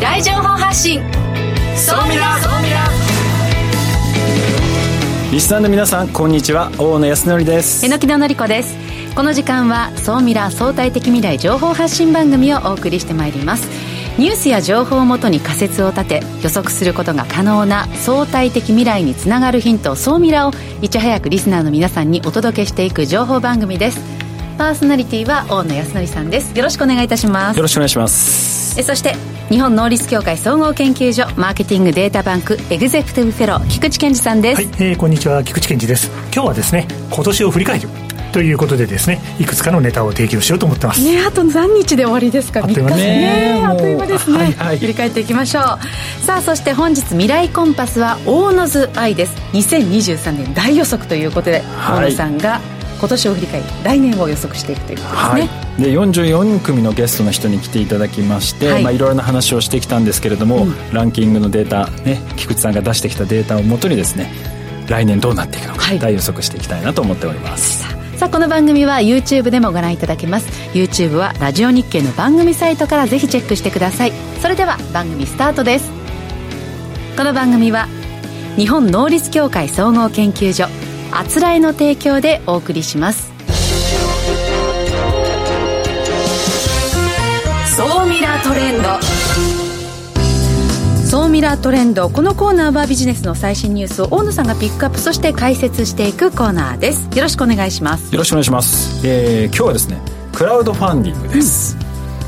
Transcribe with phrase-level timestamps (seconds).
[0.00, 1.02] 未来情報発信。
[1.76, 2.88] そうみらそうみら
[5.30, 6.72] リスナーの皆さんこんにちは。
[6.78, 7.84] 大野康則です。
[7.84, 8.74] 榎木のり子です。
[9.14, 13.68] この時間は総ミラ相対的未来情報発信番組をお送りしてまいります。
[14.16, 24.00] ニュースや情報をもとに仮説を立て予測することが可能な相対的未来につながるヒント総ミラをいち早くリスナーの皆さんにお届けしていく情報番組です。
[24.56, 26.56] パーソナリティは大野康則さんです。
[26.56, 27.56] よろしくお願いいたします。
[27.58, 28.80] よろしくお願いします。
[28.80, 29.14] えそして
[29.50, 34.62] 日本能率協会総合研究所マーケティングデータバンクエグゼクティブフェロー菊池健二さんです。
[34.62, 36.08] はい、えー、こんにちは菊池健二です。
[36.32, 37.88] 今日はですね今年を振り返る。
[38.32, 41.02] ということでですねいくつかのネタを提供しようと思ってます。
[41.02, 42.60] ねあと何日で終わりですか？
[42.60, 43.02] あっという間です。
[43.02, 44.78] ねあっという間ですね、はいはい。
[44.78, 46.24] 振り返っていきましょう。
[46.24, 49.34] さあそして本日未来コンパスは大野津愛です。
[49.52, 52.04] 2023年大予測ということで、はい。
[52.04, 52.60] 大野さんが
[53.00, 55.48] 今年を振り返り来年を予測していくということですね、はい、
[55.80, 58.80] で44組のゲストの人に来ていただきまして、はい。
[58.82, 64.30] いまあ、いろいろな話をしてきたんですけれども、ランキングのデータ、ね、菊池さんが出してきたデータをもとにですね
[64.88, 65.98] 来年どうなっていくのか、はい。
[65.98, 67.88] 大予測していきたいなと思っております。
[68.16, 70.48] さあこの番組は YouTube でもご覧いただけます。
[70.74, 74.12] YouTube はラジオ日経の番組サイトからぜひチェックしてください。
[74.42, 75.90] それでは番組スタートです。
[77.16, 77.88] この番組は
[78.56, 80.66] 日本能率協会総合研究所
[81.12, 83.29] あつらえの提供でお送りします
[88.50, 88.88] トレンド。
[91.08, 92.10] 総ミラートレンド。
[92.10, 97.08] このコーナーはビジネスの最新ニュースを大野さんがピックアップそして解説していくコーナーです。
[97.16, 98.12] よろしくお願いします。
[98.12, 100.00] よろしくお願いします、えー今日はですね
[100.34, 101.76] クラウドファンディングです、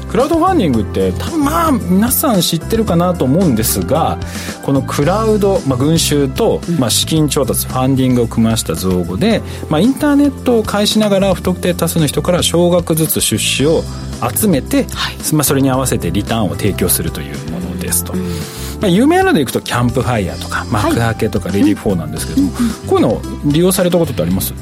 [0.08, 4.16] クラウドファンディングって多分まあ皆さん知ってるかなと思うんですが
[4.64, 13.82] このクラウド、まあ、群衆と、まあ、資金調達ファンディングを組ました造語で、まあ、インターネットを介しながら不特定多数の人から少額ずつ出資を
[14.30, 14.86] 集めて、
[15.32, 18.14] まあ、それに合わせてリターンを提供するというものですと。
[18.14, 22.50] まあ、有名なのでいくとキャンプファイヤーとか幕開けとかレディー4なんですけども、
[22.88, 24.54] こういうのを利用されたことってあります？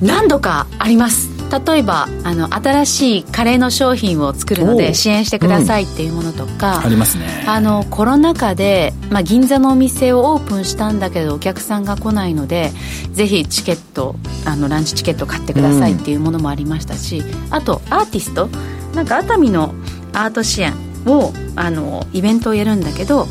[0.00, 1.34] 何度かあります。
[1.66, 7.44] 例えばあの新しいカレーの商品を作るので支援してくださいっていうものとか、ありますね。
[7.46, 12.72] あのコロナ禍で、まあ、銀座のお店をオープンしたんだけどお客さんが来ないので
[13.12, 18.48] ぜひチケットあのランチチケット買ってくださいっていうものもありましたし、あとアーティスト
[18.96, 19.74] なんか熱海の
[20.12, 20.74] アート支援
[21.06, 23.28] をあのイベントをやるんだけど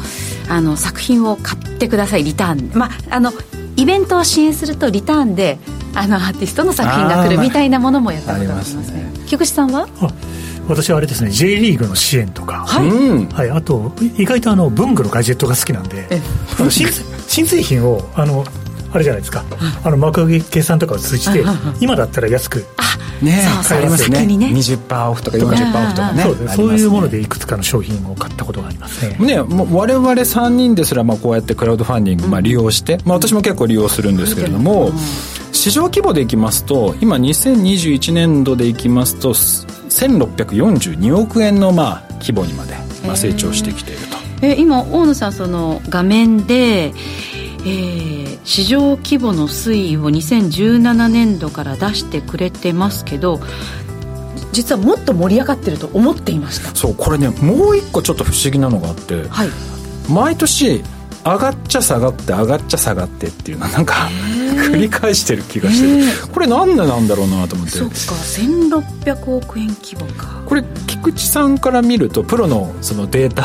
[0.47, 3.33] あの作品を買ってくださいリターンまああの
[3.75, 5.57] イベントを支援するとリターンで
[5.93, 9.03] あのアーティストの作品が来るみたいなものもやったことがありますね。
[9.03, 9.87] ます菊池さんは？
[10.01, 10.13] あ
[10.67, 12.65] 私はあれですね J リーグの支援とか。
[12.65, 13.29] はい、うん。
[13.29, 16.07] はい、あと意外とあの文具のガジェットが好きなんで。
[16.59, 16.87] あの新
[17.27, 18.45] 新製品をあの
[18.91, 19.43] あれじゃないですか。
[19.83, 21.43] あの幕開けさんとかを通じて
[21.79, 22.65] 今だったら安く
[23.21, 24.15] ねそうそうありますよね。
[24.17, 24.47] 先にね。
[24.47, 26.23] 20%オフとか40%オフとかね
[26.55, 29.17] そういうものでいいくつかの商品を買ったことがありますね。
[29.19, 34.91] ね、もう我々3人ですらまあこうやってクラウドファンディングまあ利用して、まあ、私も結構利用するんですけれども、
[35.51, 42.75] 市場規模でいきますと今2021年度でいきますと1642億円のまあ規模にまで
[43.05, 44.15] まあ成長してきていると。
[44.41, 46.93] え今大野さんその画面で、
[47.65, 53.39] えー市場規模の推移を2017年度から出してくれてますけど
[54.51, 56.73] 実はもっと盛り上がってると思っていました。
[56.75, 59.49] そうこれねもう一個ちょっと不思議なのがあってはい。
[60.09, 60.83] 毎年
[61.25, 64.09] 上がっちゃ下がって上がっちゃ下がってっていうのはなんか
[64.55, 67.73] 繰り返してる気がしてこれなんでなんだろうなと思って。
[67.73, 70.43] そっか1600億円規模か。
[70.45, 73.43] これ菊池さんから見るとプロのそのデータ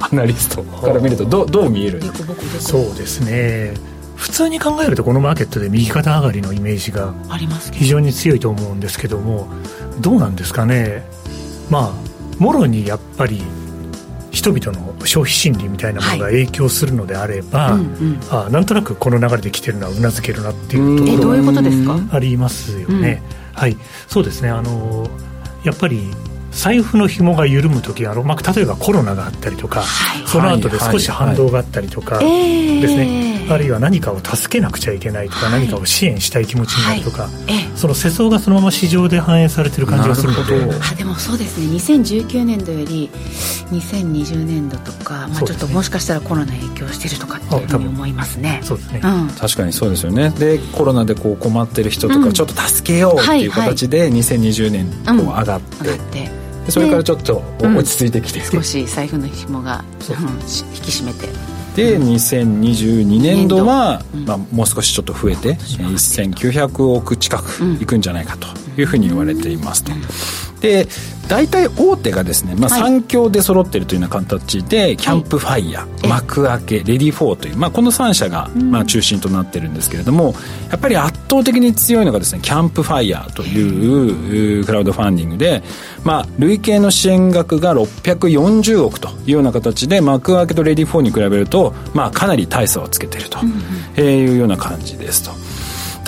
[0.00, 2.00] アナリストから見るとどうどう見える？
[2.00, 3.74] デコボコデコそうですね。
[4.16, 9.46] 普通に考えるとこのマーケットで右肩上がりのイメージがありますけ非常に強いと思うんですけども
[10.00, 11.04] どうなんですかね。
[11.70, 13.42] まあもろにやっぱり
[14.30, 18.20] 人々の消費心理みたいなものが影響するのであれば、うんうん。
[18.30, 21.98] あなんとなくこの流れで来てるのはうなずけるなっていうとえどういうころはことですか？
[22.12, 23.22] ありますよね、
[23.54, 23.76] はい。
[24.06, 24.50] そうですね。
[24.50, 25.08] あの
[25.64, 26.02] やっぱり
[26.58, 30.26] 財布の紐が緩む時あの、まあ、例えばコロナがあったりとか、はい。
[30.26, 35.60] その後で少し反動があったりとか、えーですね、あるいは何かを助けなくちゃいけないとか、はい。
[35.60, 37.76] 何かを支援したい気持ちになるとか、ええ。
[37.76, 40.56] その世相がそのまま市場で反映されてる感じがするので。
[40.80, 41.66] あでもそうですね。
[41.76, 43.08] 2019年度より
[43.70, 48.60] 2020年度とか、まあ、ちょっともしかしたらコロナ影響してるとかっていうふうに思いますね。
[48.64, 49.28] そうですね、うん。
[49.28, 50.30] 確かにそうですよね。
[50.30, 52.24] でコロナでこう困ってる人とうん。
[52.24, 53.68] かちょっと助けようっていうはいはい。
[53.68, 55.18] 形で2020年こううん。
[55.20, 56.18] 上がって、上がって。
[56.18, 57.76] でそれからちょっとうん。
[57.76, 60.10] 落ち着いてきて、少し財布の紐が、引き
[60.90, 61.28] 締めて。
[61.76, 64.24] で2022年度は、うん。
[64.24, 69.92] まあ、もう少しちょっと増えて1900億近くいくんじゃないかというふうに言われていますと。
[70.60, 70.88] で
[71.28, 80.34] 大体大手がですね、まあ、3強で揃ってるというような形で、はい、 CAMPFIRE、Makuake READYFOR という、まあ、この3社が、まあ、中心となってるんですけれども、
[80.70, 85.62] やっぱり圧倒的に強いのがですねキャンプファイヤーというクラウドファンディングで、
[86.02, 93.38] まあ、累計の支援額が640億というような形で Makuake と READYFOR に比べると、まあ、かなり大差をつけていると
[94.00, 95.47] いうような感じですと。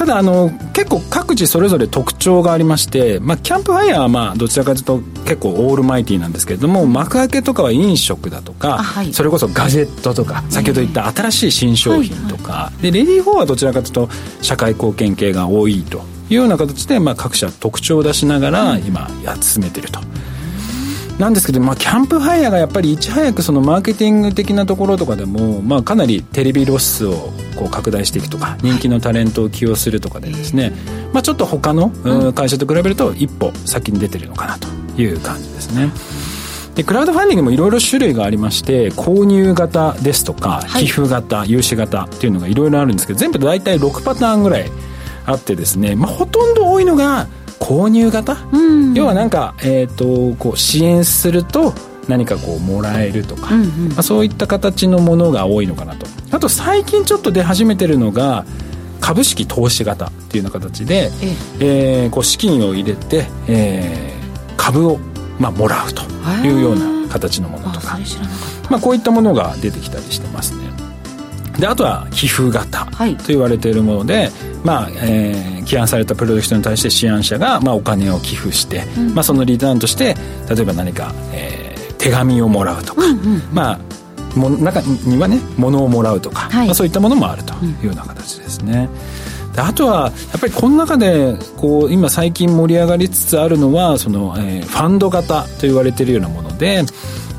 [0.01, 14.09] ただあの結構各自それぞれ特徴がありまして、まあ、キャンプファイヤーはまあどちらかというと結構オールマイティーなんですけれども Makuake とかは飲食だとか、はい、それこそガジェットとか先ほど言った新しい新商品とか、はいはい、で READYFOR はどちらかというと
[14.41, 15.99] 社会貢献系が多いと
[16.31, 20.01] いうような形で、まあ、各社特徴を出しながら今や進めてると。
[21.21, 27.13] なんですけど、まあ、キャンプファイヤーがやっぱりいち早くそのマーケティング的なところとかでも、まあ、かなりテレビ露出を
[27.57, 30.73] こう拡大していくとか人気のタレントを起用するとかでですね、
[31.13, 31.91] まあ、ちょっと他の
[32.33, 34.67] 会社と比べると一歩先に出てるのかなと
[35.01, 35.93] いう感じですね。
[36.75, 44.71] でクラウドファンディングもいろいろ種類がありまして購入型ですとか寄付型、融資型っていうのがいろいろあるんですけど全部大体6パターンぐらい
[45.27, 47.27] あってですね、まあ、ほとんど多いのが
[47.71, 51.73] 購入型、うん、要はなんか、えーと、こう支援すると
[52.09, 56.05] 何かこうもらえるとか、うんうん、まあ、そういった形のものが多いのかなと。
[56.33, 58.45] あと最近ちょっと出始めてるのが
[59.01, 61.13] 株式投資型っていうような形で、
[61.61, 62.07] ええ。
[62.09, 64.99] ー、こう資金を入れて、えー、株を、
[65.39, 66.03] まあ、もらうと
[66.45, 68.01] いうような形のものとか。
[68.69, 70.70] まあ、こういったものが出てきたりしてますね
[71.59, 74.31] であとは寄付型と言われているもので、はい、
[74.65, 80.15] まあえー、起案されたプロジェクトに対して支援者が、まあ、お金を寄付して、うん、まあ、そのリターンとして
[80.49, 83.79] 例えば何か、えー、手紙をもらうとか、うんうん、まあ
[84.37, 88.89] も中にはね物をもらうとか、はい、まあ、そういったものもあるというような形ですね。
[89.55, 96.85] であとはやっぱりこの中でこう今最近盛り上がりつつあるのはその、えー、ファンド型と言われているようなもので、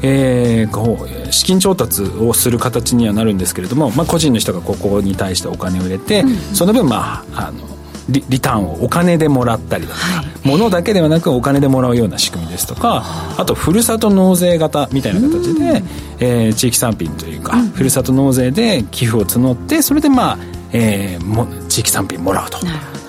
[0.04, 7.72] えー、こう資金調達をする形にはなるんですけれども、まあ、個人の人がここに対してお金を入れて、うん、その分まああの
[8.10, 13.04] リリターンをお金でもらったりだとか、はい、物だけではなくお金でもらうような仕組みですとか
[13.38, 15.84] あとふるさと納税型みたいな形で、
[16.20, 20.38] えー、地域産品というか、うん、ふるさと納税で寄付を募ってそれでまあ、
[20.74, 22.60] えー、も地域産品もらうと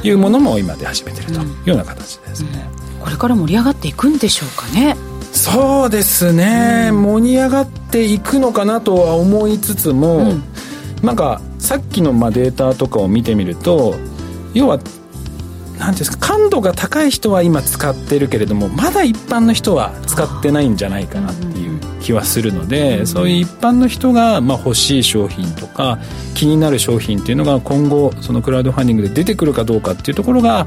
[0.07, 2.69] いうものも今出始めてるというような形ですね、
[2.99, 4.97] うん、これから盛り上がっていくんでしょうかね
[5.33, 10.43] そうですね、うん、盛り上がっていくのかなとは思いつつも、うん、
[11.03, 13.95] なんかさっきのまあデータとかを見てみると
[14.55, 14.79] 要は
[15.79, 25.99] 何ですか感度が高い人は今使ってるけれどもまだ一般の人は使ってないんじゃないかなっていう気はするので、そういう一般の人がまあ欲しい商品とか
[26.35, 30.67] 気になる商品っていうのが今後そのクラウドファンディングで出てくるかどうかっていうところが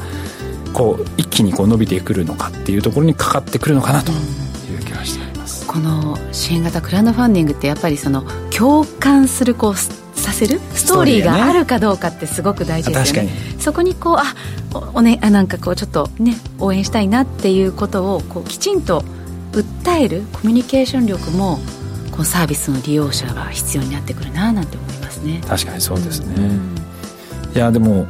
[0.73, 4.11] こう一気にこう伸びてくるのかっていうところにかかってくるのかなと
[4.95, 5.67] がしております。
[5.67, 10.59] この支援型クラウドファンディングってやっぱりその共感するこうさせる？
[10.73, 13.29] ストーリーがあるかどうかってすごく大事ですよね。
[13.59, 14.33] そこにこうあ
[14.93, 19.03] おねあなんかこうちょっとね応援したいなっていうことをこうきちんと
[19.51, 21.59] 訴えるコミュニケーション力も
[22.11, 25.41] このサービスの利用者が必要になってくるななんて思いますね。
[25.47, 26.75] 確かにそうですね、うん、
[27.53, 28.05] いやでも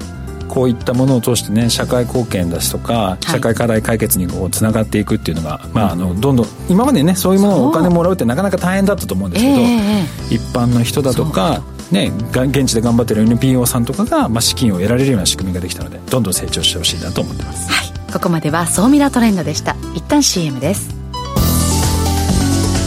[0.47, 19.75] こういったものを通してね社会貢献だしとか社会課題解決にこうつながっていくっていうのが、はい、まあ、あのどんどん今までねそういうものをお金もらうってなかなか大変だったと思うんですけど、えー、一般の人だとかね、現地で頑張ってる NPO さんとかが、まあ、資金を得られるような仕組みができたのでどんどん成長してほしいなと思ってます、はい、ここまでは総ミラトレンドでした。
[19.93, 20.95] 一旦 CM です。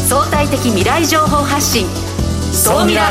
[0.08, 1.86] 相対的未来情報発信。
[2.52, 3.10] 総ミラ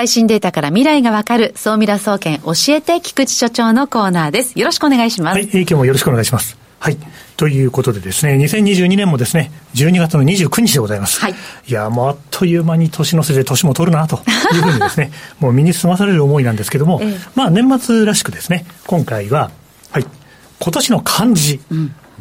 [0.00, 4.58] 最新データから未来がわかる、総ミラ総研教えて菊池所長のコーナーです。
[4.58, 5.34] よろしくお願いします。
[5.34, 6.56] はい、今日もよろしくお願いします。
[6.78, 6.96] はい。
[7.36, 11.20] ということでですね、2022年もですね、12月の29日でございます。
[11.20, 11.34] はい。
[11.68, 14.22] いや、もうあっという間に年の瀬で年も取るな、と
[14.54, 19.50] いうふうにですね、 もう身に済まされる思いなんですけども、ええ、まあ年末らしくですね、今回は、
[19.92, 21.60] 今年の漢字、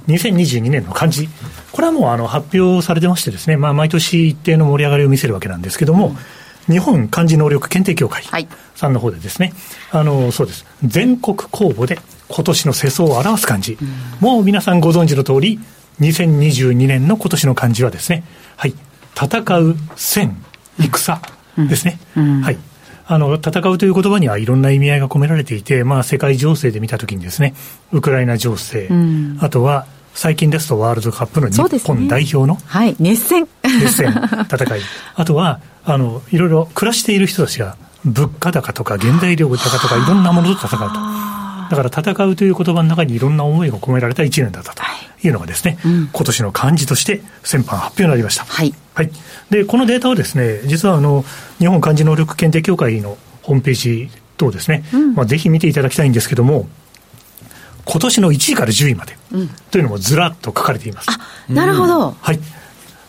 [0.10, 1.30] 2022年の漢字、
[1.72, 6.18] これはもうあの発表されてましてですね、まあ、毎年一定の盛り上がりを見せるわけなんですけども、
[6.70, 9.54] 日本漢字能力検定協会はいさんの方でですね、
[9.92, 10.66] あの、そうです。
[10.84, 12.00] 全国公募で
[12.30, 13.78] 今年の世相を表す漢字。
[14.22, 15.60] もう皆さんご存知の通り、
[16.00, 18.24] 2022年の今年の漢字はですね、
[18.56, 18.74] はい、
[19.16, 20.42] 戦う、戦、
[20.80, 21.22] 戦
[21.58, 22.00] ですね。
[22.42, 22.58] はい。
[23.06, 27.56] あの、戦うという言葉にはいろんな意味合いが込められていて、まあ、世界情勢で見たときにですね、
[27.92, 29.88] ウクライナ情勢、んあとは、
[30.20, 34.10] 最近ですとワールドカップの日本代表のはい熱戦熱戦、
[34.52, 34.82] 戦い。
[35.16, 40.96] あとは、あの、いろいろ暮らしている人たちが、物価高とか原材料高とかいろんなものと戦うと。
[41.74, 44.84] だから戦うという言葉の中にいろんな思いが込められた一年だったと
[45.24, 48.44] いうのがですね、うん今年の漢字として先般発表になりました。
[48.44, 49.12] はいはい。
[49.50, 51.24] で、このデータをですね、実はあの、
[51.60, 54.84] 日本漢字能力検定協会のホームページ等ですね、
[55.16, 56.68] まあ、ぜひ見ていただきたいんですけども、
[57.86, 59.18] 今年の1位から10位まで、
[59.72, 61.08] というのもずらっと書かれています。
[61.50, 62.40] なるほど、はい。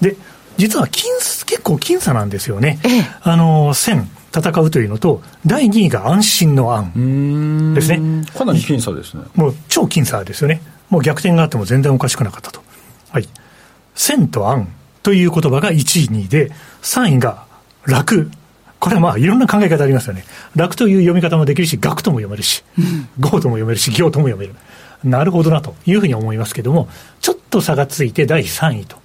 [0.01, 0.17] で、
[0.57, 1.01] 実は僅
[1.47, 2.79] 結構僅差なんですよね。
[2.85, 6.93] ええあの、戦、戦うというのと、第2位が安心の安。
[6.99, 10.63] んですねかなり僅差ですねもう超僅差ですよね。
[10.89, 12.63] もう逆転があっても全然おかしくなかったと。
[13.11, 13.29] はい。
[13.95, 14.69] 戦と安
[15.03, 17.45] という言葉が1位、2位で、3位が
[17.87, 18.31] 楽。
[18.81, 20.25] これはまあいろんな考え方ありますよね。
[20.57, 22.65] 楽という読み方もできるし、学とも読めるし、
[23.21, 24.55] 語とも読めるし、行とも読める。
[25.05, 26.89] なるほどなというふうに思いますけども、
[27.21, 28.97] ちょっと差がついて第3位と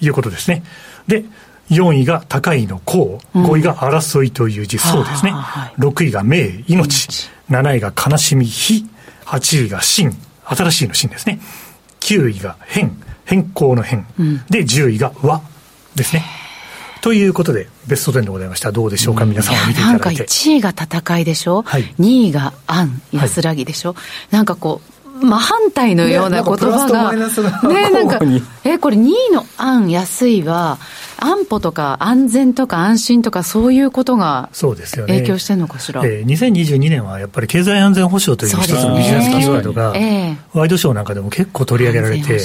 [0.00, 0.64] いうことですね。
[1.06, 1.24] で、
[1.70, 5.32] 4位が高いの功、5位が争いという字、そうですね。
[5.32, 7.28] はあはい6位が命、命。
[7.50, 8.50] 7位が悲しみ、悲。
[9.26, 11.38] 8位が真、新しいの真ですね。
[12.00, 14.06] 9位が変、変更の変。
[14.48, 15.42] で、10位が和
[15.94, 16.24] ですね。
[17.00, 18.72] ということで、ベスト10でございました。
[18.72, 20.24] どうでしょうか、皆さんは見ていなんかただいて。
[20.24, 21.94] 1位が戦いでしょ、はい。
[21.98, 23.94] 2位が安安らぎでしょ、
[24.30, 27.12] なんかこう真反対のようなね言葉が、
[27.68, 28.20] ねなんか
[28.64, 30.78] えこれ2位の安安いは
[31.20, 35.14] 安保とか安全とか安心とかそういうことがそうですよね。
[35.14, 40.36] 影響してるのかしら、えー2022年はやっぱり経済安全保障という一つのビジネスキーワードが、ええ。
[40.52, 42.38] ワイドショーなんかでも結構取り上げられて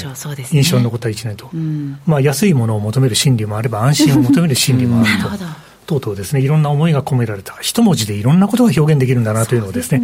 [0.51, 1.49] 印象に残った1年と。
[1.53, 1.99] うん。
[2.05, 5.17] まあ、安いものを求める心理もあれば、安心を求める心理もあると。
[5.17, 9.99] なるほどとうとうですね、いろんな思いが込められた、一文字でいろんなことが表現できるんだなというのをですね、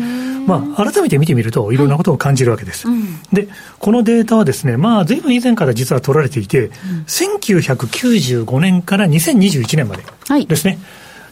[0.46, 2.88] まあ、改めて見てみると、いろんなことを感じるわけです。
[2.88, 3.22] うん。
[3.32, 3.48] で、
[3.80, 6.72] このデータはですね、まあ、ずいぶん以前から実は取られていて、
[7.08, 10.46] 1995年から2021年まではい。
[10.46, 10.80] ですね、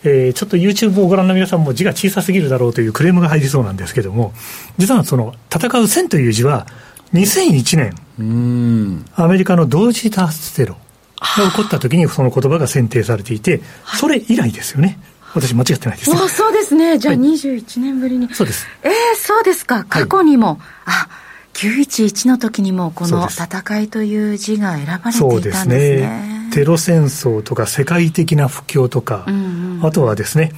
[0.04, 4.34] えーちょっと YouTube をご覧の皆さんも字が小さすぎるだろうというクレームが入りそうなんですけども、
[4.77, 6.68] 実はその、戦う戦という字は、
[7.13, 9.06] 2001年、うん。
[9.16, 10.77] アメリカの同時多発テロ
[11.19, 15.00] が起こった時にその言葉が選定されていて、それ以来ですよね。
[15.33, 16.12] 私間違ってないです。
[16.12, 16.97] あそうですね。
[16.97, 18.67] じゃあはい21年ぶりに、そうです。
[18.83, 19.86] えー、そうですか。
[19.88, 21.07] 過去にも、あ
[21.53, 26.07] 911の時にもこの戦いという字が選ばれてそうでいたんですすね。
[26.07, 26.50] ね。
[26.53, 29.86] テロ戦争とか世界的な不況とか、うんうん。
[29.86, 30.51] あとはですね、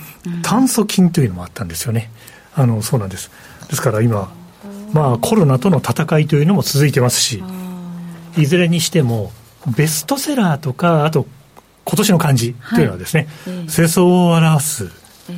[0.43, 2.11] 炭疽菌というのもあったんですよね。
[2.53, 3.31] あの、そうなんです。
[3.69, 4.31] ですから今、
[4.91, 7.43] まあコロナとの戦いというのも続いてますし、
[8.37, 9.31] いずれにしても、
[9.67, 11.25] ベストセラーとか、あと、
[11.85, 13.69] 今年の漢字というのはですね、ええ。
[13.69, 14.89] 世相を表す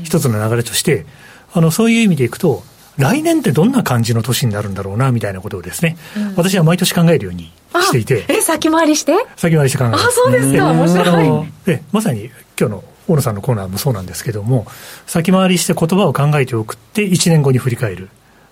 [0.04, 1.06] 一つの流れとして、
[1.54, 2.64] あの、そういう意味でいくと、
[2.98, 5.98] 来年ってどんな感じの年になるんだろうな、みたいなことをですね、
[6.36, 9.14] 私は毎年考えるようにしていて、あえ先回りして？
[9.38, 10.08] 先回りして考えます。
[10.08, 10.72] あそうですか。
[10.72, 11.08] 面白い。
[11.08, 12.26] あのえまさに
[12.60, 14.68] 今日の大野さんのコーナーもそうなんですけども、
[15.08, 18.10] 先回りして言葉を考えておくって1年後に振り返る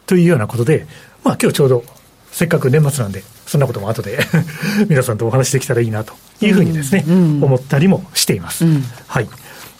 [0.07, 0.87] というようなことで、
[1.23, 1.83] まあ今日ちょうど
[2.31, 4.19] せっかく年末なんで、そんなことも後で
[4.87, 8.65] 皆さんとお話しできたらいいなというふうにですね、うん思ったりもしています。
[8.65, 9.27] うんはい。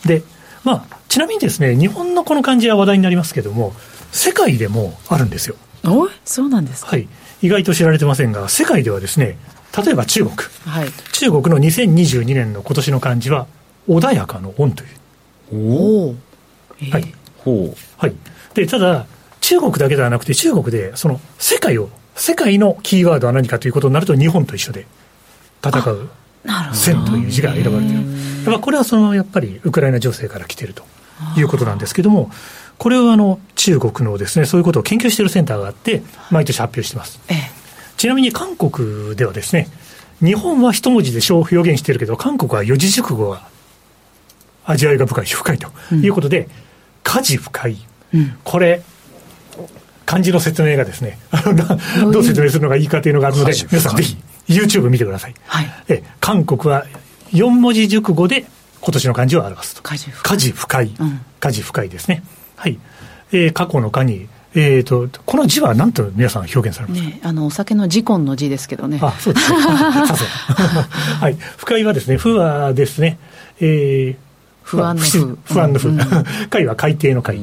[0.06, 0.24] で、
[0.63, 3.74] まあ、ちなみにですね、日本のこの漢字は話題になりますけども、
[4.12, 5.56] 世界でもあるんですよ。
[5.86, 6.91] おいそうなんですか？
[6.91, 7.08] はい。
[7.41, 9.38] 意外と知られてませんが、世界ではですね、
[9.86, 10.36] 例えば中国。
[10.65, 13.46] はい中国の2022年の今年の漢字は、
[13.88, 14.89] 穏やかの恩という。
[15.53, 16.15] おお
[16.91, 17.13] はい。
[17.39, 18.13] ほはい。
[18.53, 19.06] で、ただ、
[19.41, 21.89] 中国だけではなくて、中国で、その、世界を、
[22.20, 24.86] 世界のキーワードは何かということになると、日本と一緒で、
[25.66, 26.10] 戦う、
[26.74, 28.02] 戦という字が選ばれている。
[28.46, 30.84] やっぱこれはその、やっぱり、ウクライナ情勢から来ていると
[31.38, 32.30] いうことなんですけども、
[32.78, 37.22] これはあの、中国のですね、そういうことを研究しているセンターがあって、毎年発表しています。
[37.30, 37.52] ええ。
[37.96, 39.70] ちなみに韓国ではですね、
[40.22, 43.48] 日本は一文字で表現しているけど、韓国は四字熟語が
[44.66, 46.50] 味わいが深い、深いということで、
[47.04, 47.78] 家事深い。
[48.14, 48.38] うん。
[48.44, 48.82] これ、
[50.10, 51.20] 漢字の説明がですね、
[52.12, 55.36] どう説明するのがいいかというのがあるので家事、皆さんぜひ YouTube 見てください。
[55.46, 56.88] はいえ韓国は
[57.32, 58.48] 4文字熟語で
[58.82, 59.84] 今年の漢字を表すと。
[59.84, 61.22] 家事深い家事深いうん。
[61.39, 62.24] 家事深いですね。
[62.56, 62.80] はい。
[63.32, 68.98] えー過去の課に、えーと、この字は何と皆さん表現されますか、ね、あのお酒の時根の字ですけどね。
[69.04, 69.60] あそうですね。
[71.22, 71.38] はい。
[71.58, 73.20] 不快はですね、不はですね、
[73.62, 74.28] えー、
[74.70, 75.40] 不安の不。
[75.46, 75.90] 不安の不。
[76.52, 77.40] 海は海底の海。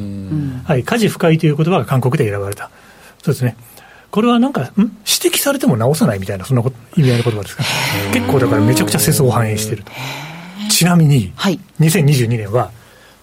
[0.65, 0.85] はい。
[0.85, 2.71] 火事不快という言葉が韓国で選ばれた。
[3.23, 3.57] そうですね。
[4.13, 4.69] これはなんか、ん？
[4.79, 4.95] 指
[5.37, 6.63] 摘されても直さないみたいな、そんな
[6.97, 7.65] 意味合いの言葉ですか？
[8.07, 9.91] ら、結構だからめちゃくちゃ世相を反映していると。
[10.71, 12.71] ちなみに、はい、2022年は、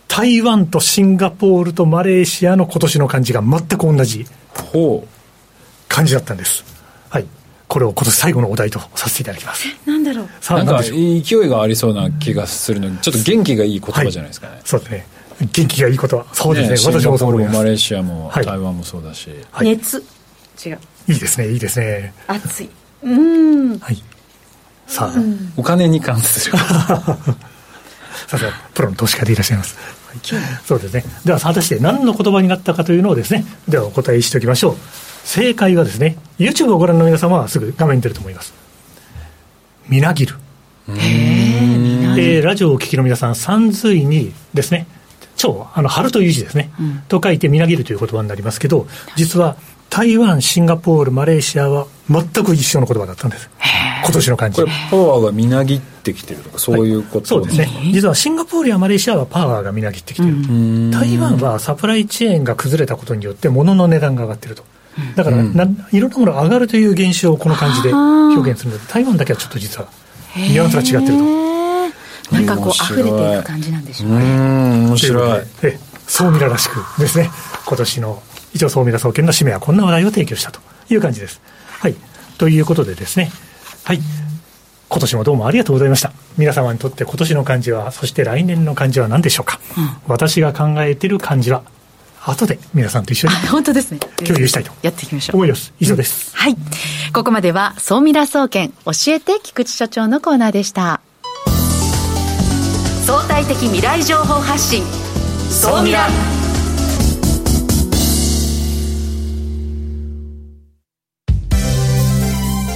[0.09, 4.25] 台湾とシンガポールとマレーシアの今年の漢字が全く同じ
[5.87, 6.65] 漢字だったんです。
[7.09, 7.25] はい。
[7.73, 9.65] これを今年最後のお題とさせていただきます。
[9.87, 10.29] なんだろう。
[10.41, 14.53] さあ、なんか勢いがありそうな気がするのに、ちょっと元気がいい言葉じゃないですかね。
[14.53, 15.07] はい、そうですね。
[15.51, 16.93] 元気がいいことは、そうですね。
[16.93, 17.57] ね私もそう思います。
[17.57, 19.31] マレーシアも台湾もそうだし。
[19.51, 19.97] はい、熱。
[20.63, 20.79] 違う。
[21.07, 22.13] いいですね、いいですね。
[22.27, 22.69] 熱い。
[23.01, 23.79] うん。
[23.79, 24.03] はい。
[24.85, 25.19] さあ、
[25.57, 26.55] お金に関する。
[28.27, 29.75] さすがプロの投資家でいらっしゃいます。
[30.09, 31.03] はい、そうですね。
[31.25, 34.77] では、果たして何の言葉になったかというのをですね、ではお答えしておきましょう。
[35.23, 38.53] 正解はですね、YouTube をご覧の皆様はすぐ画面に出ると思います。
[39.87, 40.35] みなぎる。
[40.87, 44.87] えー、ラジオをお聞きの皆さん、三髄にですね、
[45.35, 49.55] 超、あの、春という字ですね、うん、と書いてみなぎるという言葉になりますけど、実は
[49.89, 53.49] 台湾、シンガポール、マレーシアは全く一緒の言葉だったんです。
[54.03, 54.61] 今年の感じ。
[54.61, 57.91] これ、パワーがみなぎってきてるとか、そういうこと、はい、そうですね。
[57.93, 60.91] 実はシンガポールやマレーシアはパワーがみなぎってきてる。
[60.91, 64.63] 台湾はサプライチェーンが崩れたことによって、物の値段が上がってると。
[65.15, 65.51] だから、うん、
[65.91, 69.87] いろんなものが上がるという現象をこの感じで表現するので、台湾だけはちょっと実は、
[70.35, 71.43] ニュアンスが違ってると。
[72.31, 74.25] なんかこう、溢れていく感じなんでしょうね。
[74.87, 75.41] 面白い。
[75.63, 77.29] えそう見ららしくですね、
[77.65, 78.21] 今年の
[78.53, 80.59] 一応総ミラ総研の使命はこんな話題を提供したと
[80.89, 81.41] いう感じです。
[81.79, 81.95] はい。
[82.37, 83.31] ということでですね、
[83.83, 83.99] はい。
[84.89, 86.13] 今年もどうもありがとうございました。
[86.37, 89.59] 皆様にとって今年の漢字は、そして来年の漢字は何でしょうか。
[89.77, 91.63] うん、私が考えている漢字は、
[92.25, 93.99] 後で皆さんと一緒に本当ですね。
[94.25, 95.35] 共有したいとやっていきましょう。
[95.37, 95.73] 思います。
[95.79, 96.55] 以上です、うん、はい。
[97.13, 101.01] ここまでは総ミラ総研教えて菊池所長のコーナーでした。
[103.05, 104.83] 相対的未来情報発信。
[105.49, 106.07] 総ミラ。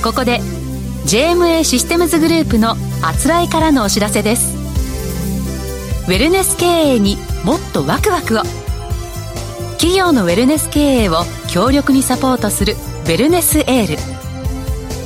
[0.04, 0.42] ここで
[1.06, 4.56] JMA システムズグループのあつらいからのお知らせです。
[6.08, 8.42] ウェルネス経営にもっとワクワクを
[9.88, 13.94] 企業のウェルネス経営を強力にサポートするウェルネスエール。
[13.94, 13.98] ウ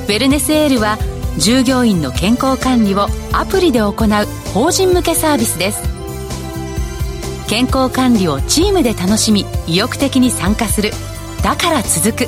[0.08, 0.98] ェルネスエールは
[1.38, 3.94] 従業員の健康管理をアプリで行う
[4.56, 5.84] 法人向けサービスです。
[7.48, 10.89] 健康管理をチームで楽しみ意欲的に参加する。
[11.44, 12.28] だから続く。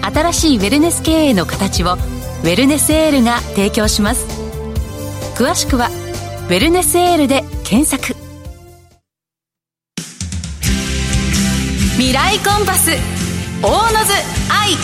[0.00, 4.24] 新しいウェルネス経営の形をウェルネスエールが提供します。
[5.36, 5.90] 詳しくは
[6.48, 8.19] 「ウェルネスエール」で検索。
[12.30, 12.92] 未来コンパス
[13.60, 14.12] 大野津
[14.52, 14.74] 愛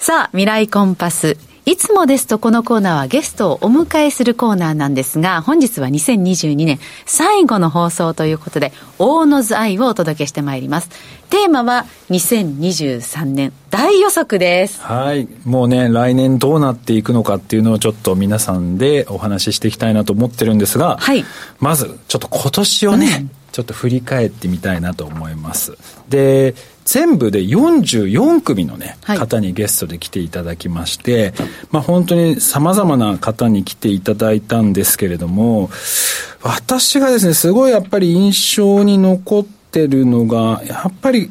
[0.00, 10.88] さあ未来コンパスいつもですとこのコーナーはゲストをお迎えするコーナーなんですが、本日は2022年最後の放送ということで、大野津愛をお届けしてまいります。
[11.28, 14.80] テーマは2023年大予測です。
[14.80, 15.28] はい。
[15.44, 21.24] もうね、来年どうなっていくのかっていうのをちょっと皆さんでお話ししていきたいなと思ってるんですが、はい。
[21.60, 25.76] まず、ちょっと今年をね、うんちょっと振り返ってみたいなと思います。
[26.08, 31.32] で、全部で44組のね、はい、方にゲストで来ていただきまして、
[31.70, 35.70] まあ本当に様々な方に来ていただいたんですけれども、
[36.42, 41.30] 私がですね、すごいやっぱり印象に残ってるのが、やっぱり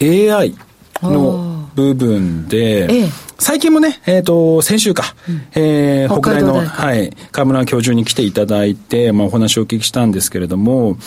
[0.00, 0.54] AI
[1.02, 10.98] の部分で、ええ、最近もね、えっ、ー、と、先週か、うん、えー、北大の、はい、河村教授に来ていただいて、まあお話をお聞きしたんですけれども、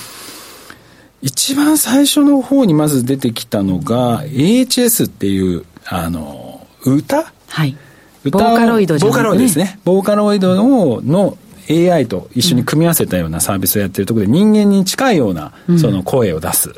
[1.23, 7.31] 一番最初の方にまず出てきたのが AHS っていうあの歌？
[7.47, 7.77] はい。
[8.25, 9.79] 歌ボーカロイドボーカロイドですね。
[9.85, 11.37] ボーカロイドのの
[11.69, 16.73] AI と一緒に組み合わせたようなサービスをやってるところで、人間に近いようなその声を出す、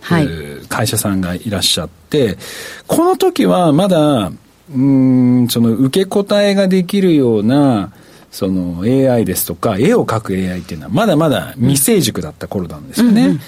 [0.69, 2.38] 会社さんがいらっしゃって、
[2.86, 4.31] この時はまだ
[4.71, 7.91] うんその受け答えができるような
[8.29, 13.25] その AI ですとか絵を描く AI っていうのはまだまだ未成熟だった頃なんですよね。
[13.25, 13.39] うんうん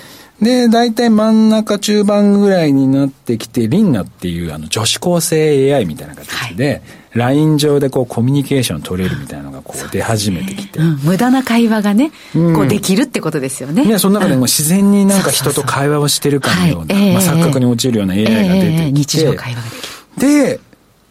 [0.42, 6.82] で、大体真ん中中盤ぐらいになってきて、リンナっていうあの女子高生 AI みたいな形で、はい、
[7.14, 10.80] LINE 上でこうコミュニケーション取れるみたいなのがこう出始めてきて。
[10.80, 13.84] うん、無駄な会話がね、こうできるってことですよね。
[13.84, 20.50] いや、その中でも自然になんか 人と会話をしてるかのような、まあ、錯覚に陥るような AI が出てきて、えー、日常会話ができる。
[20.52, 20.60] で、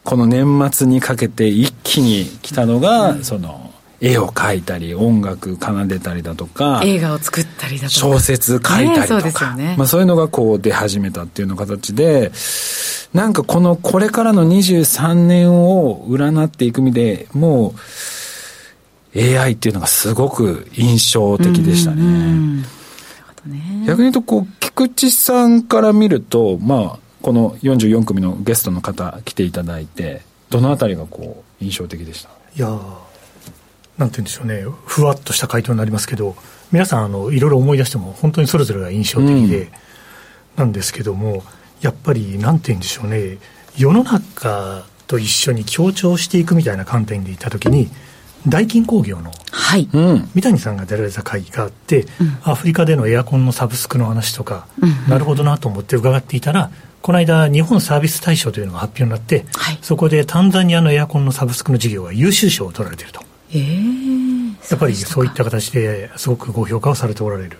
[0.05, 3.66] この年末にかけて一気に来たのが、うん、その
[4.01, 8.01] 絵を描いたり音楽奏でたりだとか映画を作ったりだとか。
[8.01, 8.61] 小説書い
[8.95, 12.31] たりとか、まあ、そういうのがこう出始めたっていうような形で
[13.15, 17.75] なんかこのこれからの23年を占っていく意味でも
[19.15, 22.03] う AI っていうのがすごく印象的でしたね。
[22.03, 22.09] うん。
[22.09, 22.13] うん。
[22.15, 22.23] う
[22.61, 22.65] ん
[23.47, 32.29] ね、逆に言うとこう菊池さんから見るとまあこの44組のゲストの方来ていただいてどのあたりがこう印象的でした？
[32.57, 32.77] いや
[33.99, 36.37] なんて言うんでしょうねふわっとした回答になりますけど
[36.73, 39.71] 皆さんあのいろいろ思い出しても本当にそれぞれが印象的で、うん、
[40.57, 41.43] なんですけども
[41.81, 43.39] やっぱりなんて言うんでしょうね
[43.77, 47.89] 世の中と一緒に協調していくみたいな観点でいったときに
[48.49, 49.89] ダイキン工業のはい。
[49.93, 56.71] 三谷さんが出られた会議があって、うん、アフリカでのエアコンのサブスクの話とか、うん、なるほどなと思って伺っていたら
[57.07, 63.21] この間、日本サービス大賞というのが発表になって、はい、そこでタンザニアのエアコンのサブスクの事業が優秀賞を取られていると。
[63.53, 67.59] えー、やっぱりそういった形ですごくご評価をされておられる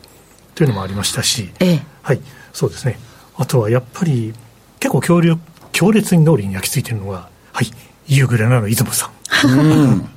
[0.55, 2.21] というのもありましたし、えー、はい、
[2.53, 2.99] そうですね。
[3.37, 4.33] あとはやっぱり
[4.81, 5.39] 結構強烈
[5.73, 7.67] 強烈に脳裏に焼き付いているのが、はい、
[8.07, 9.11] 夕暮れなの出雲さ
[9.45, 9.49] ん。
[9.49, 10.09] うん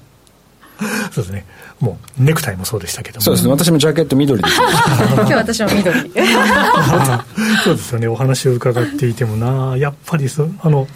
[1.11, 1.45] そうですね。
[1.79, 3.21] もう、ネクタイもそうでしたけども。
[3.21, 3.51] そうですね。
[3.51, 4.55] 私もジャケット緑です。
[5.15, 5.99] 今日私も緑。
[7.63, 8.07] そうですよね。
[8.07, 10.87] お話を伺っていてもな、やっぱりそ、あの、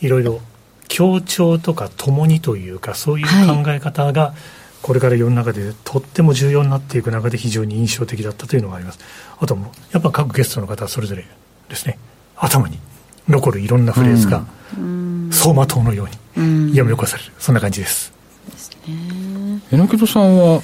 [0.00, 0.40] いろいろ、
[0.90, 4.34] 協調とか共にというか、そういう考え方が、
[4.82, 8.98] これから世の中でとっても重要になっていく中で非常に印象的だったというのがあります。
[9.38, 11.24] あとも、やっぱ各ゲストの方それぞれ
[11.68, 11.96] ですね、
[12.36, 12.78] 頭に
[13.28, 14.44] 残るいろんなフレーズが、
[15.30, 18.12] 走馬灯のように読み起こされる、そんな感じです。
[18.50, 19.60] ですね。
[19.70, 20.60] 榎戸さんは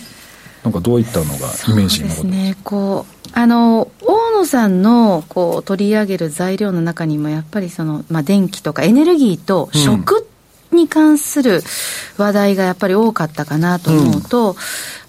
[0.65, 1.33] なんかどういったのが
[1.69, 2.57] イメージに残ってね。
[2.65, 3.89] こうあの
[4.47, 10.27] さんのこう取り上げる材料の中にもやっぱりその、まあ、電気とかエネルギーと食
[10.73, 11.63] に関する
[12.17, 14.57] 話題がやっぱり多かったかなと思うと、うん、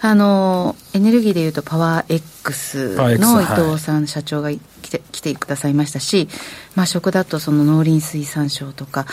[0.01, 6.29] あのエネルギーでいうとパワー X の伊藤さん社長が来て,、来てくださいましたし、
[6.75, 9.05] まあ、食だとその農林水産省とか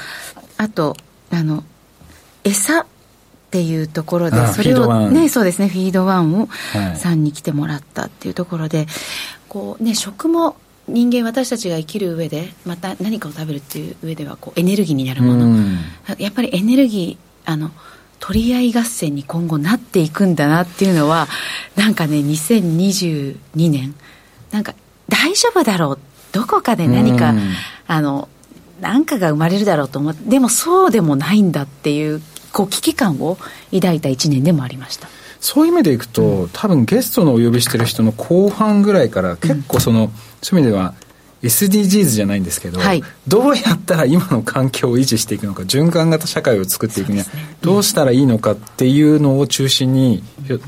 [0.57, 0.97] あと
[1.31, 1.65] あの
[2.45, 2.87] 餌っ
[3.57, 6.49] ていうところで、それをね、そうですね、フィードワンを
[6.97, 8.89] さんに来てもらったっていうところで、
[9.55, 10.57] こうね、食も
[10.89, 15.47] 人間私たちが生きる上でまた何かを食べるっていう上ではこうエネルギーになるもの、
[16.19, 17.71] やっぱりエネルギーあの
[18.19, 21.29] 取り合い合戦に今後なっていくんだなっていうのは
[21.77, 23.37] なんかね2022
[23.71, 23.95] 年
[24.51, 24.75] なんか
[25.09, 25.99] 大丈夫だろう。
[26.33, 27.33] どこかで何か、
[27.87, 28.29] あの
[28.81, 32.21] 何かが生まれるだろうと思ってでもそうでもないんだっていう
[32.53, 33.39] こう危機感を
[33.73, 35.07] 抱いた1年でもありました
[35.45, 40.95] そういう意味でいくと、うん、多分ゲストのお呼びしてる人の後半ぐらいから結構その、うん、そういう意味では
[41.43, 47.27] SDGs じゃないんですけど、はい、どうやったら今の環境を維持していくのか循環型社会を作っていくには
[47.61, 50.23] どうしたらいいのかっていうのを中心に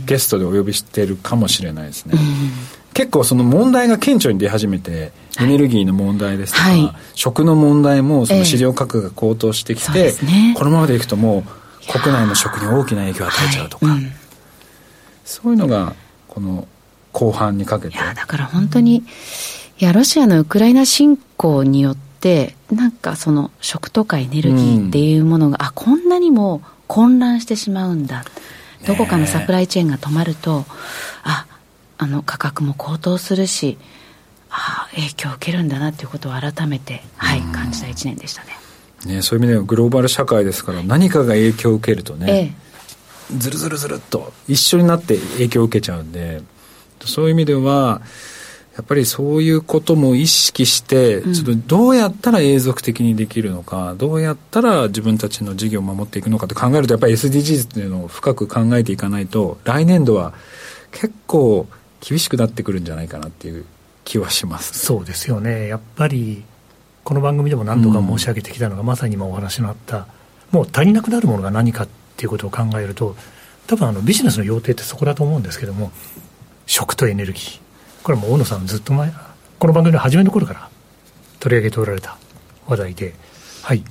[0.05, 13.99] ゲストでお呼びしてるかもしれないですね、うん、結構その問題が顕著に出始めてエネルギーの問題ですとか、はい、食の問題もその飼料価格が高騰してきて、えーね、このままでいくともう国内の食に大きな影響を与えちゃうとか、はい。
[13.99, 14.13] うん、
[15.27, 15.95] そういうのが
[16.29, 16.67] この
[17.13, 17.95] 後半にかけて。
[17.95, 19.03] いやだから本当に
[19.79, 28.25] いやロシアのウクライナ侵攻によってなんかその食とかエネルギーっていうものが、うん、あこんなにも混乱してしまうんだ。
[28.87, 30.65] どこかのサプライチェーンが止まると、
[31.25, 31.47] あ
[31.99, 33.79] あの価格も高騰するし
[34.51, 38.51] あ影響を受けるんだなっていうことを改めて、はい、感じた1年でしたね。
[39.05, 42.53] ね、そういう意味ではグローバル社会ですから何かが影響を受けるとね、ええ、
[43.37, 46.43] ずるずるずるっと一緒になって影響を受けちゃうんで
[47.05, 48.01] そういう意味では
[48.77, 60.35] やっぱりそういうことも意識して、ちょっとどうやったら永続的にできるのか、どうやったら自分たちの事業を守っていくのかって考えると、やっぱり SDGs っていうのを深く考えていかないと、来年度は
[60.93, 61.67] 結構
[62.01, 63.65] 厳しくなってくるんじゃないかなっていう
[64.05, 65.69] 気はします、ね、そうですよね。
[65.69, 66.45] やっぱり
[67.03, 70.07] この番組でも何度か申し上げてきたのが、うん、まさに今お話のあった
[70.51, 73.17] もう足りなくなるものが何かっていうことを考えると
[73.67, 75.93] 多分あのビジネスの要諦ってそこだと思うんですけども
[76.67, 77.61] 食とエネルギー。
[78.03, 79.13] これも大野さんずっと前
[79.59, 80.69] この番組の初めの頃から
[81.41, 82.17] 取り上げておられた
[82.67, 83.15] 話題で
[83.63, 83.85] はい。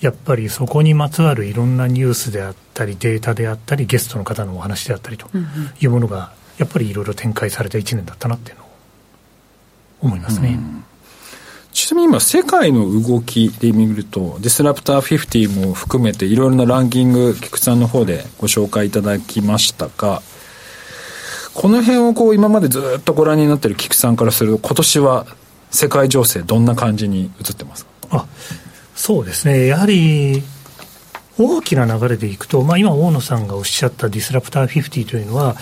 [0.00, 5.28] やっぱりそこにまつわるいろんなニュースであったりデータであったりゲストの方のお話であったりと
[5.80, 8.68] いうものがやっぱりいろいろ展開された1年だったなっていうのを
[10.02, 10.48] 思いますね。
[10.48, 10.84] うん
[11.72, 20.22] ちなみに今、世界の動きで見ると、ディスラプター50も含めて、いろいろなランキング、菊池さんの方でご紹介いただきましたが、
[21.54, 25.26] この辺をこう今までずっとご覧になってる菊池さんからすると、今年は
[25.70, 27.90] 世界情勢、どんな感じに映ってますか？
[28.10, 28.26] あ
[28.94, 30.42] そうですね、やはり
[31.38, 35.56] 大きな流れでいくと、まあ、今、大野さんがおっしゃったディスラプター50というのは、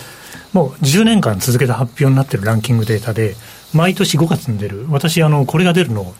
[0.53, 3.37] もう10年間続けた発表になっているランキングデータで、
[3.73, 6.15] 毎年5月に出る、私、あのこれが出るの、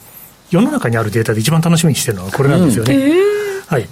[0.51, 2.95] 世の中にあるデータで一番楽しみにしてるのはこれなんですよね。
[2.95, 3.03] うん。
[3.03, 3.89] えー、はい、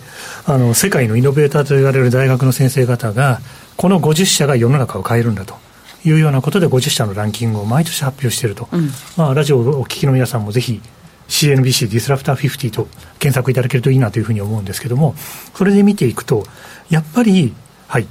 [0.46, 3.40] あの世界のイノベーターと言われる大学の先生方が、
[3.76, 5.56] この50社が世の中を変えるんだと。
[6.04, 10.80] いうようなことで50社のランキングを毎年発表していると、うん、まあ、ラジオをお聞きの皆さんもぜひ
[11.28, 15.14] CNBC ディスラプター50と検索いただけるといいなというふうに思うんですけども、
[15.54, 16.44] それで見ていくと、
[16.88, 17.52] やっぱり、
[17.86, 18.06] はい、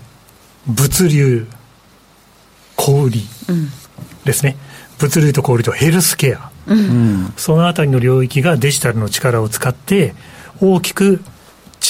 [0.67, 1.47] 物流、
[2.75, 3.11] 小売
[4.23, 4.66] ですね、うん、
[4.99, 10.13] 物流と小売とヘルスケア、うん、そのあたりの領域がデジタルの力を使って、
[10.59, 11.21] 大きく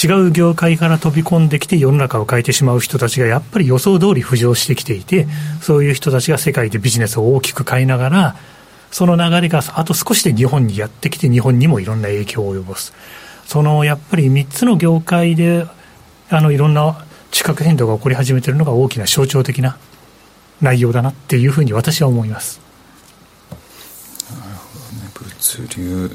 [0.04, 5.26] 違う業界から飛び込んできて世の中を変えてしまう人たちがやっぱり予想通り浮上してきていて、
[5.60, 8.36] そういう人たちが世界でビジネスを大きく変えながら、
[8.90, 12.92] その流れがあと少しで日本にやってきて、日本にもいろんな影響を及ぼす。
[13.46, 15.66] そのやっぱり3つの業界で、
[16.30, 19.78] あのいろんな地殻変動が起こり始めているのが大きな象徴的な
[20.60, 22.67] 内容だなっていうふうに私は思います。
[25.76, 26.10] 流。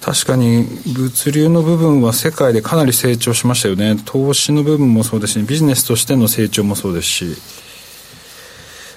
[0.00, 3.96] 確かに物流の部分は世界でかなり成長しましたよね。
[4.04, 7.36] 投資の部分もそうですし、ビジネスとしての成長もそうですし。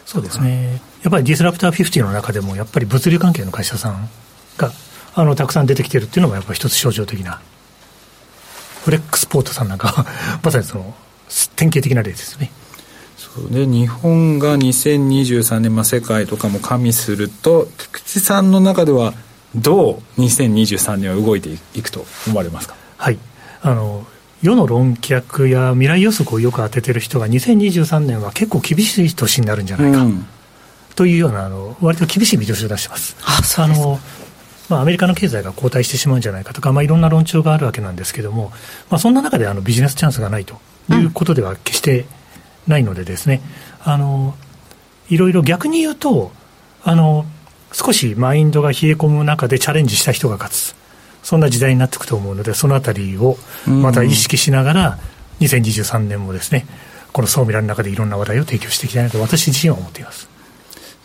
[0.06, 0.82] そうですね。
[1.02, 4.10] やっぱりディスラプター50の中でも、やっぱり物流関係の会社さん
[4.58, 4.72] が、
[5.16, 7.42] あの、たくさん出てきてるっていうのが、やっぱり一つ象徴的な。
[8.84, 10.06] フレックスポートさんなんか
[10.44, 10.96] まさにその、
[11.56, 12.52] 典型的な例ですね。
[13.18, 19.14] そうで日本が2023年、まあ、世界とかも加味すると菊池さんの中では
[19.56, 22.76] どう2023年は動いていくと思われますか？
[22.98, 23.18] はい。
[23.62, 24.06] あの
[24.42, 30.26] 世の論客や未来予測をよく当ててる人が2023年は結構厳しい年になるんじゃないか、うん、
[30.96, 33.16] というようなあの割と厳しい見通しを出してます。
[33.22, 34.00] ああの
[34.70, 38.52] まあ、アメリカの経済が後退してしまうんじゃないかとか、まあ、いろんな論調があるわけなんですけれども、
[38.90, 40.56] まあ、そんな中であのビジネスチャンスがないと
[40.90, 42.06] いうことでは決して
[42.68, 43.42] ないのでですね、
[43.86, 44.36] うん、あの
[45.10, 46.32] いろいろ逆に言うと
[46.84, 47.26] あの
[47.74, 50.76] 少しマインドが冷え込む中でチャレンジした人が勝つ。
[51.24, 55.00] そんな時代になっていくと思うのでそのあたりをまた意識しながら、
[55.40, 56.66] 2023年もですね
[57.12, 60.30] この総ミラの中でいろんな話題を提供していきたいなと私自身は思っています。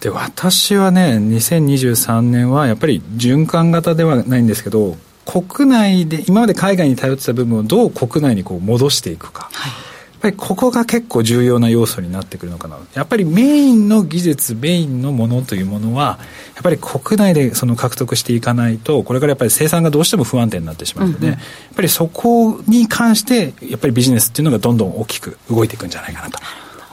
[0.00, 9.72] で私はね2023年はやっぱり循環型ではないんですけど国内で今まで海外に頼ってた部分をどう国内にこう戻していくか、はい、
[10.20, 12.78] ぱりここが結構重要な要素になってくるのかな。
[12.94, 16.18] やっぱりメインの技術メインのものというものは
[16.54, 26.38] やっぱり国内でその獲得していかないとこれからやっぱり生産がどうしても不安定になってしまうので、うんうん、やっぱりそこに関してやっぱりビジネスっていうのがどんどん大きく動いていくんじゃないかなと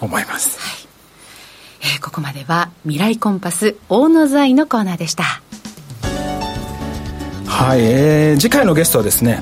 [0.01, 0.59] 思います。
[0.59, 0.85] はい。
[1.81, 5.23] えー、ここまでは未来コンパス大野財のコーナーでした。
[7.47, 9.41] はい、えー、次回のゲストはですね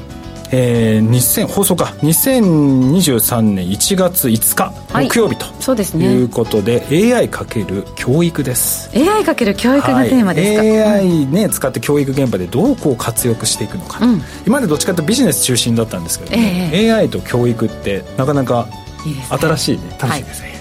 [0.55, 1.85] えー、2000放送か。
[2.01, 5.47] 2023年1月5日、はい、木曜日と。
[5.59, 8.91] そうです、ね、いうことで AI かける教育です。
[8.95, 18.67] AI かける教育がテーマですか、はい、AI ね、使って教育現場でどうこう活用していくのか、うん、今までどっちかというとビジネス中心だったんですけど、ね、えー、AI と教育ってなかなか
[19.31, 20.53] 新しいね、楽しいですね、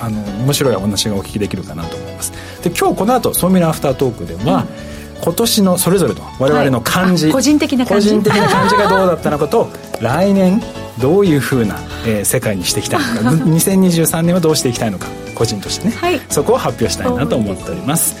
[0.00, 2.32] あの面白いお話がお聞きできるかなと思います。
[2.62, 4.93] で今日この後ソーミラアフタートークでは、うん、
[5.24, 9.70] 今年のそれぞれの我々の漢字、はい、個人的な漢字個人的な漢字がどうだったのかと
[10.02, 10.62] 来年
[11.00, 18.16] どういうふうな、えー、世界にしていきたいのか 2023年はどうしていきたいのか個人としてね、はい、そこを発表したいなと思っております、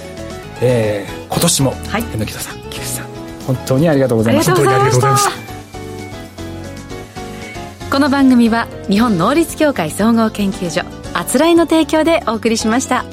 [0.62, 3.06] えー、今年も、はい、榎田さん菊池さん
[3.46, 4.54] 本当にありがとうございました。
[4.54, 5.30] 本当にありがとうございました。
[7.90, 13.04] この番組は日本能率協会総合研究所あつらいの提供でお送りしました。